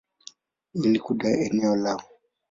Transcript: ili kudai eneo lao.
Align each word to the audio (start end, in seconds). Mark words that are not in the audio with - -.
ili 0.73 0.99
kudai 1.05 1.37
eneo 1.47 1.75
lao. 1.83 2.01